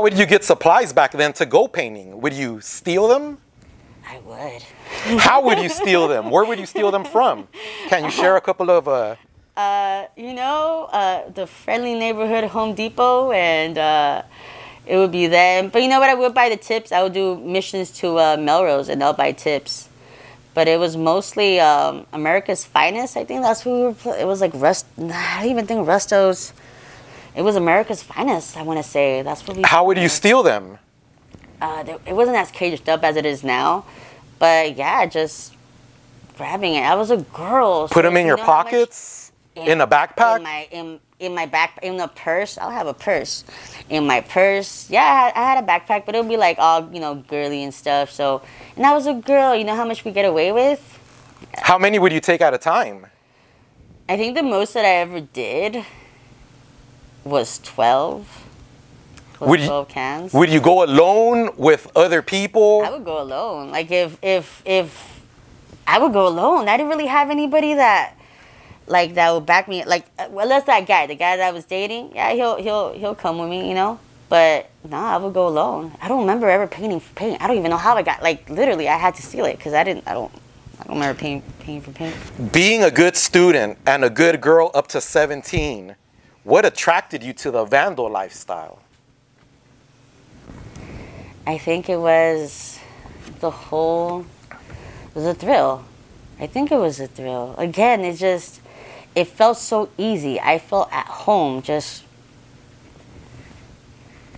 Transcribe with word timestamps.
How 0.00 0.04
would 0.04 0.16
you 0.18 0.24
get 0.24 0.44
supplies 0.44 0.94
back 0.94 1.12
then 1.12 1.34
to 1.34 1.44
go 1.44 1.68
painting? 1.68 2.22
Would 2.22 2.32
you 2.32 2.62
steal 2.62 3.06
them? 3.06 3.36
I 4.08 4.18
would. 4.20 4.62
How 5.20 5.42
would 5.42 5.58
you 5.58 5.68
steal 5.68 6.08
them? 6.08 6.30
Where 6.30 6.42
would 6.42 6.58
you 6.58 6.64
steal 6.64 6.90
them 6.90 7.04
from? 7.04 7.48
Can 7.90 8.04
you 8.04 8.10
share 8.10 8.34
a 8.36 8.40
couple 8.40 8.70
of 8.70 8.88
uh, 8.88 9.16
Uh, 9.58 10.06
you 10.16 10.32
know, 10.32 10.88
uh, 10.90 11.28
the 11.28 11.46
friendly 11.46 11.92
neighborhood 11.92 12.44
Home 12.44 12.72
Depot, 12.74 13.30
and 13.32 13.76
uh, 13.76 14.22
it 14.86 14.96
would 14.96 15.12
be 15.12 15.26
them. 15.26 15.68
But 15.68 15.82
you 15.82 15.88
know 15.90 16.00
what? 16.00 16.08
I 16.08 16.14
would 16.14 16.32
buy 16.32 16.48
the 16.48 16.56
tips. 16.56 16.92
I 16.92 17.02
would 17.02 17.12
do 17.12 17.36
missions 17.36 17.90
to 18.00 18.16
uh, 18.16 18.36
Melrose, 18.38 18.88
and 18.88 19.02
they'll 19.02 19.12
buy 19.12 19.32
tips. 19.32 19.90
But 20.54 20.66
it 20.66 20.80
was 20.80 20.96
mostly 20.96 21.60
um, 21.60 22.06
America's 22.14 22.64
Finest. 22.64 23.18
I 23.18 23.24
think 23.26 23.42
that's 23.42 23.60
who 23.60 23.70
we 23.70 23.82
were. 23.82 23.92
Pl- 23.92 24.14
it 24.14 24.24
was 24.24 24.40
like 24.40 24.52
Rust. 24.54 24.86
I 24.96 25.42
don't 25.42 25.50
even 25.50 25.66
think 25.66 25.86
Rusto's. 25.86 26.54
It 27.40 27.42
was 27.42 27.56
America's 27.56 28.02
Finest. 28.02 28.58
I 28.58 28.62
want 28.62 28.80
to 28.80 28.82
say 28.82 29.22
that's 29.22 29.48
what 29.48 29.56
we. 29.56 29.62
how 29.62 29.86
would 29.86 29.96
you 29.96 30.10
steal 30.10 30.42
them? 30.42 30.78
uh, 31.62 31.82
there, 31.84 31.98
it 32.04 32.12
wasn't 32.12 32.36
as 32.36 32.50
caged 32.50 32.86
up 32.86 33.02
as 33.02 33.16
it 33.16 33.24
is 33.24 33.42
now, 33.42 33.86
but 34.38 34.76
yeah, 34.76 35.06
just 35.06 35.54
grabbing 36.36 36.74
it. 36.74 36.82
I 36.82 36.96
was 36.96 37.10
a 37.10 37.16
girl. 37.16 37.88
Put 37.88 37.94
so 37.94 38.02
them 38.02 38.18
in 38.18 38.26
you 38.26 38.32
your 38.32 38.36
much- 38.36 38.44
pockets? 38.44 39.32
In 39.56 39.80
a 39.80 39.86
backpack? 39.86 40.36
In 40.36 40.42
my 40.42 40.68
in, 40.70 41.00
in 41.18 41.34
my 41.34 41.46
back 41.46 41.78
in 41.82 41.98
a 41.98 42.08
purse. 42.08 42.58
I'll 42.58 42.70
have 42.70 42.86
a 42.86 42.92
purse. 42.94 43.44
In 43.88 44.06
my 44.06 44.20
purse, 44.20 44.90
yeah, 44.90 45.00
I 45.02 45.04
had, 45.04 45.32
I 45.34 45.54
had 45.54 45.64
a 45.64 45.66
backpack, 45.66 46.04
but 46.04 46.14
it 46.14 46.18
would 46.18 46.28
be 46.28 46.36
like 46.36 46.58
all 46.58 46.92
you 46.92 47.00
know 47.00 47.14
girly 47.14 47.64
and 47.64 47.72
stuff. 47.72 48.10
So, 48.10 48.42
and 48.76 48.84
I 48.84 48.92
was 48.92 49.06
a 49.06 49.14
girl. 49.14 49.56
You 49.56 49.64
know 49.64 49.76
how 49.76 49.86
much 49.86 50.04
we 50.04 50.12
get 50.12 50.26
away 50.26 50.52
with. 50.52 50.82
How 51.56 51.78
many 51.78 51.98
would 51.98 52.12
you 52.12 52.20
take 52.20 52.42
at 52.42 52.52
a 52.52 52.58
time? 52.58 53.06
I 54.10 54.18
think 54.18 54.36
the 54.36 54.42
most 54.42 54.74
that 54.74 54.84
I 54.84 54.96
ever 54.96 55.20
did 55.20 55.86
was 57.24 57.58
twelve. 57.58 58.46
Was 59.38 59.48
Would 59.48 59.60
you- 59.60 59.86
cans. 59.88 60.32
Would 60.34 60.50
you 60.50 60.60
go 60.60 60.84
alone 60.84 61.50
with 61.56 61.90
other 61.96 62.20
people? 62.20 62.82
I 62.84 62.90
would 62.90 63.04
go 63.04 63.20
alone. 63.22 63.70
Like 63.70 63.90
if 63.90 64.18
if 64.22 64.62
if 64.64 65.20
I 65.86 65.98
would 65.98 66.12
go 66.12 66.28
alone. 66.28 66.68
I 66.68 66.76
didn't 66.76 66.90
really 66.90 67.06
have 67.06 67.30
anybody 67.30 67.74
that 67.74 68.14
like 68.86 69.14
that 69.14 69.32
would 69.32 69.46
back 69.46 69.66
me. 69.66 69.84
Like 69.84 70.06
uh, 70.18 70.28
unless 70.30 70.64
that 70.64 70.86
guy, 70.86 71.06
the 71.06 71.16
guy 71.16 71.36
that 71.36 71.48
I 71.48 71.50
was 71.50 71.64
dating, 71.64 72.12
yeah, 72.14 72.32
he'll 72.32 72.56
he'll 72.56 72.92
he'll 72.92 73.14
come 73.14 73.38
with 73.38 73.50
me, 73.50 73.68
you 73.68 73.74
know. 73.74 73.98
But 74.28 74.70
no, 74.88 74.96
I 74.96 75.16
would 75.16 75.34
go 75.34 75.48
alone. 75.48 75.92
I 76.00 76.06
don't 76.06 76.20
remember 76.20 76.48
ever 76.48 76.68
painting 76.68 77.00
for 77.00 77.12
paint. 77.14 77.42
I 77.42 77.48
don't 77.48 77.56
even 77.56 77.70
know 77.70 77.76
how 77.76 77.96
I 77.96 78.02
got. 78.02 78.22
Like 78.22 78.48
literally, 78.48 78.88
I 78.88 78.96
had 78.98 79.16
to 79.16 79.22
steal 79.22 79.44
it 79.46 79.56
because 79.56 79.72
I 79.74 79.82
didn't. 79.82 80.06
I 80.06 80.12
don't. 80.14 80.32
I 80.78 80.84
don't 80.84 80.94
remember 80.94 81.18
paying 81.18 81.42
paying 81.58 81.80
for 81.80 81.90
paint. 81.90 82.14
Being 82.52 82.84
a 82.84 82.90
good 82.90 83.16
student 83.16 83.78
and 83.86 84.04
a 84.04 84.10
good 84.10 84.40
girl 84.40 84.70
up 84.74 84.86
to 84.88 85.00
17, 85.00 85.96
what 86.50 86.66
attracted 86.66 87.22
you 87.22 87.32
to 87.32 87.52
the 87.52 87.64
vandal 87.64 88.10
lifestyle? 88.10 88.80
I 91.46 91.56
think 91.58 91.88
it 91.88 91.96
was 91.96 92.80
the 93.38 93.52
whole 93.52 94.26
it 94.50 95.14
was 95.14 95.26
a 95.26 95.34
thrill. 95.34 95.84
I 96.40 96.48
think 96.48 96.72
it 96.72 96.78
was 96.78 96.98
a 96.98 97.06
thrill. 97.06 97.54
Again, 97.56 98.00
it 98.00 98.16
just 98.16 98.60
it 99.14 99.28
felt 99.28 99.58
so 99.58 99.90
easy. 99.96 100.40
I 100.40 100.58
felt 100.58 100.92
at 100.92 101.06
home 101.06 101.62
just 101.62 102.02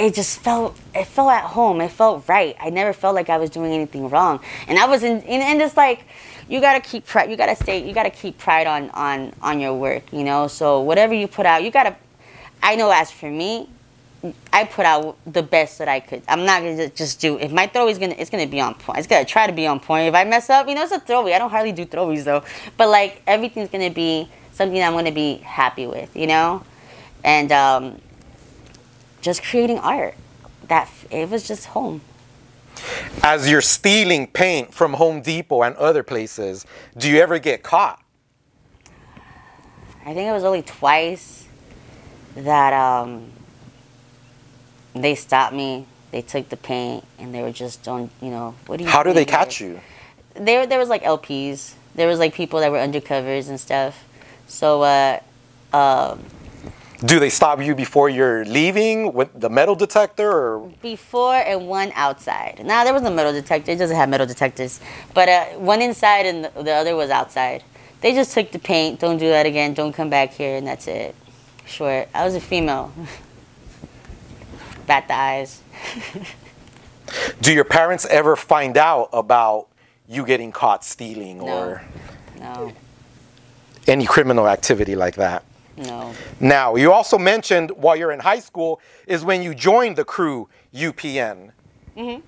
it 0.00 0.14
just 0.14 0.40
felt 0.40 0.76
it 0.94 1.06
felt 1.06 1.30
at 1.30 1.44
home. 1.44 1.80
It 1.82 1.90
felt 1.90 2.26
right. 2.26 2.56
I 2.58 2.70
never 2.70 2.94
felt 2.94 3.14
like 3.14 3.28
I 3.28 3.36
was 3.36 3.50
doing 3.50 3.72
anything 3.72 4.08
wrong. 4.08 4.40
And 4.66 4.78
I 4.78 4.86
was 4.86 5.02
in 5.02 5.20
and, 5.20 5.60
it's 5.60 5.76
like 5.76 6.04
you 6.48 6.60
gotta 6.60 6.80
keep 6.80 7.06
pride 7.06 7.30
you 7.30 7.36
gotta 7.36 7.54
stay 7.54 7.86
you 7.86 7.92
gotta 7.92 8.10
keep 8.10 8.38
pride 8.38 8.66
on 8.66 8.88
on 8.90 9.34
on 9.42 9.60
your 9.60 9.74
work, 9.74 10.10
you 10.10 10.24
know? 10.24 10.46
So 10.46 10.80
whatever 10.80 11.12
you 11.12 11.28
put 11.28 11.44
out, 11.44 11.62
you 11.62 11.70
gotta 11.70 11.94
I 12.62 12.76
know 12.76 12.90
as 12.90 13.10
for 13.10 13.30
me, 13.30 13.68
I 14.52 14.64
put 14.64 14.86
out 14.86 15.18
the 15.26 15.42
best 15.42 15.78
that 15.78 15.88
I 15.88 16.00
could. 16.00 16.22
I'm 16.28 16.46
not 16.46 16.62
gonna 16.62 16.88
just 16.88 17.20
do. 17.20 17.38
If 17.38 17.52
my 17.52 17.66
throw 17.66 17.86
is 17.88 17.98
gonna, 17.98 18.14
it's 18.18 18.30
gonna 18.30 18.46
be 18.46 18.60
on 18.60 18.74
point. 18.74 18.98
It's 18.98 19.06
gonna 19.06 19.26
try 19.26 19.46
to 19.46 19.52
be 19.52 19.66
on 19.66 19.80
point. 19.80 20.08
If 20.08 20.14
I 20.14 20.24
mess 20.24 20.48
up, 20.48 20.66
you 20.66 20.74
know, 20.74 20.82
it's 20.82 20.92
a 20.92 21.00
throwy. 21.00 21.34
I 21.34 21.38
don't 21.38 21.50
hardly 21.50 21.72
do 21.72 21.84
throwies 21.84 22.24
though. 22.24 22.42
But 22.78 22.88
like 22.88 23.22
everything's 23.26 23.68
gonna 23.68 23.90
be 23.90 24.30
something 24.52 24.82
I'm 24.82 24.94
gonna 24.94 25.12
be 25.12 25.36
happy 25.36 25.86
with, 25.86 26.14
you 26.16 26.26
know, 26.26 26.64
and 27.22 27.52
um, 27.52 28.00
just 29.20 29.42
creating 29.42 29.78
art. 29.78 30.14
That 30.68 30.88
it 31.10 31.28
was 31.28 31.46
just 31.46 31.66
home. 31.66 32.00
As 33.22 33.50
you're 33.50 33.60
stealing 33.60 34.26
paint 34.28 34.72
from 34.72 34.94
Home 34.94 35.20
Depot 35.20 35.62
and 35.62 35.74
other 35.76 36.02
places, 36.02 36.64
do 36.96 37.10
you 37.10 37.20
ever 37.20 37.38
get 37.38 37.62
caught? 37.62 38.02
I 40.06 40.14
think 40.14 40.28
it 40.28 40.32
was 40.32 40.44
only 40.44 40.62
twice 40.62 41.46
that 42.36 42.72
um, 42.72 43.30
they 44.94 45.14
stopped 45.14 45.54
me. 45.54 45.86
They 46.10 46.22
took 46.22 46.48
the 46.48 46.56
paint 46.56 47.04
and 47.18 47.34
they 47.34 47.42
were 47.42 47.52
just 47.52 47.86
on, 47.86 48.10
you 48.22 48.30
know, 48.30 48.54
what 48.66 48.78
do 48.78 48.84
you? 48.84 48.90
How 48.90 49.02
do 49.02 49.12
they 49.12 49.24
catch 49.24 49.60
you? 49.60 49.80
there 50.34 50.66
there 50.66 50.78
was 50.78 50.88
like 50.88 51.02
LPs. 51.02 51.74
There 51.94 52.06
was 52.06 52.18
like 52.18 52.34
people 52.34 52.60
that 52.60 52.70
were 52.70 52.78
undercovers 52.78 53.48
and 53.48 53.58
stuff. 53.58 54.04
So 54.46 54.82
uh, 54.82 55.20
um, 55.72 56.24
Do 57.04 57.18
they 57.18 57.30
stop 57.30 57.62
you 57.62 57.74
before 57.74 58.10
you're 58.10 58.44
leaving 58.44 59.14
with 59.14 59.28
the 59.38 59.48
metal 59.48 59.74
detector 59.74 60.30
or 60.30 60.68
before 60.82 61.34
and 61.34 61.66
one 61.66 61.92
outside. 61.94 62.60
Now 62.64 62.84
there 62.84 62.92
was 62.92 63.02
a 63.04 63.10
metal 63.10 63.32
detector. 63.32 63.72
It 63.72 63.76
doesn't 63.78 63.96
have 63.96 64.08
metal 64.08 64.26
detectors, 64.26 64.80
but 65.14 65.28
uh, 65.28 65.44
one 65.56 65.80
inside 65.80 66.26
and 66.26 66.44
the, 66.44 66.62
the 66.62 66.72
other 66.72 66.94
was 66.96 67.08
outside. 67.08 67.64
They 68.02 68.12
just 68.12 68.34
took 68.34 68.50
the 68.50 68.58
paint. 68.58 69.00
Don't 69.00 69.16
do 69.18 69.28
that 69.30 69.46
again. 69.46 69.72
Don't 69.72 69.92
come 69.92 70.10
back 70.10 70.32
here, 70.32 70.56
and 70.56 70.66
that's 70.66 70.86
it. 70.88 71.14
Short. 71.66 72.08
I 72.14 72.24
was 72.24 72.34
a 72.34 72.40
female. 72.40 72.92
Bat 74.86 75.08
the 75.08 75.14
eyes. 75.14 75.62
do 77.40 77.52
your 77.52 77.64
parents 77.64 78.04
ever 78.06 78.36
find 78.36 78.76
out 78.76 79.08
about 79.12 79.68
you 80.08 80.26
getting 80.26 80.52
caught 80.52 80.84
stealing 80.84 81.38
No. 81.38 81.44
or 81.46 81.82
No, 82.38 82.72
any 83.86 84.06
criminal 84.06 84.48
activity 84.48 84.96
like 84.96 85.14
that? 85.16 85.44
No. 85.80 86.14
Now, 86.38 86.76
you 86.76 86.92
also 86.92 87.18
mentioned 87.18 87.70
while 87.72 87.96
you're 87.96 88.12
in 88.12 88.20
high 88.20 88.40
school 88.40 88.80
is 89.06 89.24
when 89.24 89.42
you 89.42 89.54
joined 89.54 89.96
the 89.96 90.04
crew 90.04 90.48
UPN. 90.72 91.52
Mhm. 91.96 92.22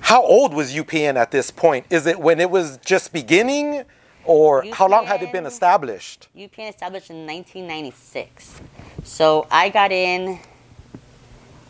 How 0.00 0.22
old 0.22 0.54
was 0.54 0.72
UPN 0.74 1.16
at 1.16 1.30
this 1.30 1.50
point? 1.50 1.86
Is 1.90 2.06
it 2.06 2.18
when 2.18 2.40
it 2.40 2.50
was 2.50 2.78
just 2.78 3.12
beginning 3.12 3.84
or 4.24 4.64
how 4.72 4.88
long 4.88 5.06
had 5.06 5.22
it 5.22 5.32
been 5.32 5.46
established? 5.46 6.28
UPN 6.36 6.68
established 6.68 7.10
in 7.10 7.26
1996. 7.26 8.60
So 9.04 9.46
I 9.50 9.68
got 9.68 9.92
in, 9.92 10.38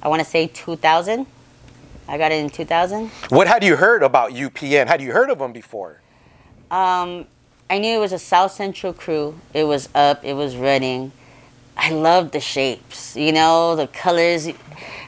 I 0.03 0.09
want 0.09 0.21
to 0.21 0.29
say 0.29 0.47
2000. 0.47 1.27
I 2.09 2.19
got 2.19 2.33
in 2.33 2.51
2000. 2.51 3.09
What 3.31 3.47
had 3.47 3.63
you 3.65 3.77
heard 3.77 4.03
about 4.03 4.33
UPN? 4.33 4.87
Had 4.87 5.01
you 5.01 5.13
heard 5.13 5.31
of 5.31 5.39
them 5.39 5.53
before? 5.53 6.01
Um, 6.71 7.27
I 7.72 7.78
knew 7.78 7.97
it 7.97 8.00
was 8.00 8.12
a 8.12 8.19
South 8.19 8.53
Central 8.53 8.93
crew. 8.93 9.41
It 9.55 9.65
was 9.65 9.88
up, 9.94 10.27
it 10.27 10.34
was 10.34 10.56
running. 10.56 11.10
I 11.75 11.91
loved 11.91 12.33
the 12.33 12.41
shapes, 12.41 13.16
you 13.16 13.33
know, 13.33 13.77
the 13.77 13.87
colors, 13.87 14.47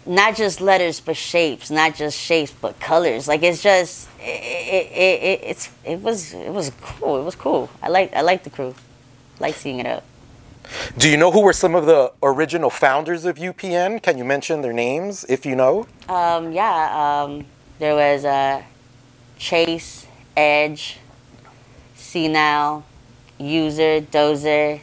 not 0.06 0.34
just 0.34 0.62
letters, 0.62 0.98
but 0.98 1.14
shapes, 1.14 1.70
not 1.70 1.94
just 1.94 2.18
shapes, 2.18 2.54
but 2.58 2.80
colors. 2.80 3.28
Like 3.28 3.42
it's 3.42 3.62
just, 3.62 4.08
it, 4.18 4.22
it, 4.22 4.92
it, 4.96 5.22
it, 5.22 5.40
it's, 5.44 5.70
it 5.84 6.00
was, 6.00 6.32
it 6.32 6.50
was 6.50 6.72
cool. 6.80 7.20
It 7.20 7.24
was 7.24 7.34
cool. 7.34 7.68
I 7.82 7.90
like, 7.90 8.14
I 8.14 8.22
like 8.22 8.44
the 8.44 8.50
crew. 8.50 8.74
like 9.38 9.56
seeing 9.56 9.78
it 9.78 9.86
up. 9.86 10.02
Do 10.96 11.10
you 11.10 11.18
know 11.18 11.30
who 11.30 11.42
were 11.42 11.52
some 11.52 11.74
of 11.74 11.84
the 11.84 12.12
original 12.22 12.70
founders 12.70 13.26
of 13.26 13.36
UPN? 13.36 14.02
Can 14.02 14.16
you 14.16 14.24
mention 14.24 14.62
their 14.62 14.72
names 14.72 15.26
if 15.28 15.44
you 15.44 15.54
know? 15.54 15.86
Um, 16.08 16.50
yeah, 16.50 17.24
um, 17.26 17.44
there 17.78 17.94
was 17.94 18.24
uh, 18.24 18.62
Chase, 19.38 20.06
Edge, 20.34 20.96
Senile, 22.14 22.84
User, 23.38 24.00
Dozer. 24.00 24.78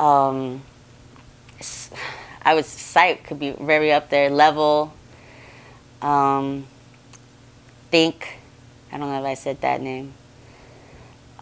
Um, 0.00 0.62
I 2.42 2.54
would 2.54 2.64
Sight 2.64 3.24
could 3.24 3.38
be 3.38 3.50
very 3.50 3.92
up 3.92 4.08
there. 4.08 4.30
Level. 4.30 4.90
Um, 6.00 6.66
Think. 7.90 8.38
I 8.90 8.96
don't 8.96 9.10
know 9.10 9.20
if 9.20 9.26
I 9.26 9.34
said 9.34 9.60
that 9.60 9.82
name. 9.82 10.14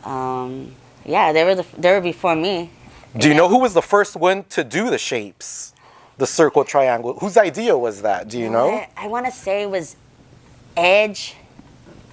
Um, 0.03 0.75
yeah, 1.05 1.32
they 1.32 1.44
were 1.44 1.55
the, 1.55 1.67
they 1.79 1.93
were 1.93 2.00
before 2.00 2.35
me. 2.35 2.70
Do 3.17 3.29
you 3.29 3.35
know 3.35 3.49
who 3.49 3.61
was 3.61 3.73
the 3.73 3.82
first 3.82 4.17
one 4.17 4.43
to 4.50 4.64
do 4.64 4.91
the 4.91 4.99
shapes? 4.99 5.75
The 6.19 6.26
circle, 6.26 6.64
triangle. 6.64 7.17
Whose 7.20 7.37
idea 7.37 7.79
was 7.79 8.03
that? 8.03 8.26
Do 8.29 8.41
you 8.41 8.50
know? 8.50 8.70
I, 8.70 8.88
I 8.97 9.06
want 9.06 9.26
to 9.26 9.32
say 9.32 9.62
it 9.62 9.70
was 9.70 9.94
Edge 10.76 11.37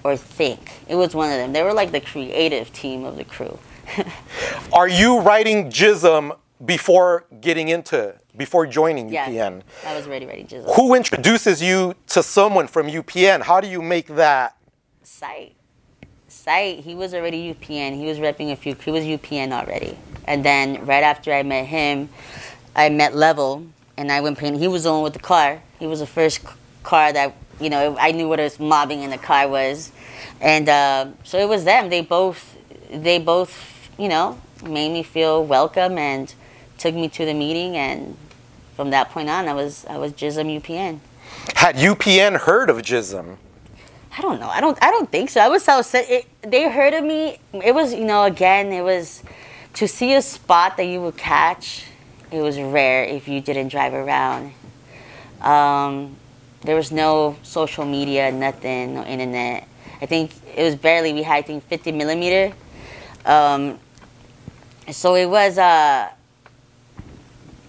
or 0.04 0.16
Think. 0.16 0.72
It 0.88 0.94
was 0.96 1.14
one 1.14 1.30
of 1.30 1.36
them. 1.38 1.52
They 1.52 1.62
were 1.62 1.72
like 1.72 1.92
the 1.92 2.00
creative 2.00 2.72
team 2.72 3.04
of 3.04 3.16
the 3.16 3.24
crew. 3.24 3.58
Are 4.72 4.88
you 4.88 5.20
writing 5.20 5.70
GIZM 5.70 6.36
before 6.64 7.24
getting 7.40 7.68
into, 7.68 8.14
before 8.36 8.66
joining 8.66 9.08
Yes, 9.10 9.28
UPN? 9.28 9.62
I 9.86 9.96
was 9.96 10.06
ready, 10.06 10.26
ready, 10.26 10.44
jizzle. 10.44 10.74
Who 10.76 10.94
introduces 10.94 11.62
you 11.62 11.94
to 12.08 12.22
someone 12.22 12.66
from 12.68 12.86
UPN? 12.86 13.42
How 13.42 13.60
do 13.60 13.68
you 13.68 13.82
make 13.82 14.06
that? 14.08 14.56
Sight. 15.02 15.54
Sight, 16.28 16.80
he 16.80 16.94
was 16.94 17.14
already 17.14 17.52
UPN. 17.54 17.94
He 17.96 18.06
was 18.06 18.18
repping 18.18 18.52
a 18.52 18.56
few, 18.56 18.74
he 18.74 18.90
was 18.90 19.04
UPN 19.04 19.52
already. 19.52 19.98
And 20.26 20.44
then 20.44 20.84
right 20.86 21.02
after 21.02 21.32
I 21.32 21.42
met 21.42 21.66
him, 21.66 22.08
I 22.74 22.88
met 22.88 23.14
Level. 23.14 23.66
and 23.96 24.10
I 24.10 24.20
went 24.20 24.38
painting. 24.38 24.60
He 24.60 24.68
was 24.68 24.84
the 24.84 24.92
one 24.92 25.02
with 25.02 25.12
the 25.12 25.18
car. 25.18 25.62
He 25.78 25.86
was 25.86 26.00
the 26.00 26.06
first 26.06 26.40
car 26.82 27.12
that 27.12 27.34
you 27.60 27.70
know 27.70 27.96
I 27.98 28.12
knew 28.12 28.28
what 28.28 28.38
his 28.38 28.58
mobbing 28.58 29.02
in 29.02 29.10
the 29.10 29.18
car 29.18 29.48
was, 29.48 29.92
and 30.40 30.68
uh, 30.68 31.08
so 31.24 31.38
it 31.38 31.48
was 31.48 31.64
them. 31.64 31.90
They 31.90 32.00
both 32.00 32.56
they 32.90 33.18
both 33.18 33.90
you 33.98 34.08
know 34.08 34.40
made 34.64 34.92
me 34.92 35.02
feel 35.02 35.44
welcome 35.44 35.98
and 35.98 36.34
took 36.78 36.94
me 36.94 37.08
to 37.08 37.24
the 37.24 37.34
meeting, 37.34 37.76
and 37.76 38.16
from 38.76 38.90
that 38.90 39.10
point 39.10 39.28
on, 39.28 39.48
I 39.48 39.54
was 39.54 39.84
I 39.86 39.98
was 39.98 40.12
Gizm 40.12 40.60
UPN. 40.60 41.00
Had 41.56 41.76
UPN 41.76 42.40
heard 42.40 42.70
of 42.70 42.78
GIZM? 42.78 43.36
I 44.16 44.20
don't 44.20 44.40
know. 44.40 44.48
I 44.48 44.60
don't. 44.60 44.78
I 44.82 44.90
don't 44.90 45.10
think 45.10 45.30
so. 45.30 45.40
I 45.40 45.48
was 45.48 45.64
so 45.64 45.78
upset. 45.78 46.08
It, 46.08 46.26
they 46.42 46.70
heard 46.70 46.92
of 46.92 47.02
me. 47.02 47.38
It 47.52 47.74
was, 47.74 47.94
you 47.94 48.04
know, 48.04 48.24
again, 48.24 48.70
it 48.72 48.82
was 48.82 49.22
to 49.74 49.88
see 49.88 50.14
a 50.14 50.22
spot 50.22 50.76
that 50.76 50.84
you 50.84 51.00
would 51.00 51.16
catch. 51.16 51.86
It 52.30 52.42
was 52.42 52.60
rare 52.60 53.04
if 53.04 53.26
you 53.26 53.40
didn't 53.40 53.68
drive 53.68 53.94
around. 53.94 54.52
Um, 55.40 56.16
there 56.62 56.76
was 56.76 56.92
no 56.92 57.36
social 57.42 57.84
media, 57.84 58.30
nothing, 58.30 58.94
no 58.94 59.04
internet. 59.04 59.68
I 60.00 60.06
think 60.06 60.32
it 60.56 60.62
was 60.62 60.76
barely. 60.76 61.12
We 61.12 61.22
had, 61.22 61.36
I 61.36 61.42
think, 61.42 61.64
50 61.64 61.92
millimeter. 61.92 62.54
Um, 63.24 63.78
so 64.90 65.14
it 65.14 65.26
was 65.26 65.58
uh, 65.58 66.08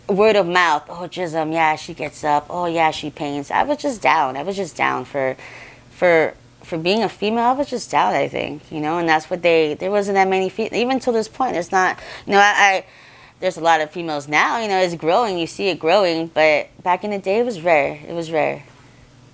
word 0.08 0.36
of 0.36 0.48
mouth. 0.48 0.86
Oh, 0.90 1.08
Gizm, 1.08 1.54
yeah, 1.54 1.76
she 1.76 1.94
gets 1.94 2.24
up. 2.24 2.48
Oh, 2.50 2.66
yeah, 2.66 2.92
she 2.92 3.10
paints. 3.10 3.52
I 3.52 3.64
was 3.64 3.78
just 3.78 4.02
down. 4.02 4.38
I 4.38 4.44
was 4.44 4.56
just 4.56 4.76
down 4.76 5.06
for 5.06 5.36
for 5.92 6.34
for 6.64 6.78
being 6.78 7.04
a 7.04 7.10
female, 7.10 7.44
I 7.44 7.52
was 7.52 7.70
just 7.70 7.92
down. 7.92 8.14
I 8.14 8.28
think 8.28 8.72
you 8.72 8.80
know, 8.80 8.98
and 8.98 9.08
that's 9.08 9.30
what 9.30 9.42
they. 9.42 9.76
There 9.76 9.92
wasn't 9.92 10.16
that 10.16 10.28
many 10.28 10.50
fe- 10.50 10.70
even 10.72 11.00
till 11.00 11.14
this 11.14 11.28
point. 11.28 11.56
It's 11.56 11.72
not. 11.72 12.00
You 12.26 12.34
know, 12.34 12.40
I, 12.40 12.54
I 12.58 12.86
there's 13.40 13.58
a 13.58 13.62
lot 13.62 13.82
of 13.82 13.92
females 13.92 14.28
now. 14.28 14.60
You 14.62 14.70
know, 14.70 14.80
it's 14.80 14.96
growing. 14.96 15.38
You 15.38 15.48
see 15.48 15.68
it 15.68 15.80
growing, 15.80 16.28
but 16.28 16.70
back 16.82 17.04
in 17.04 17.12
the 17.12 17.20
day, 17.20 17.40
it 17.40 17.46
was 17.46 17.62
rare. 17.62 18.00
It 18.08 18.14
was 18.14 18.32
rare. 18.32 18.64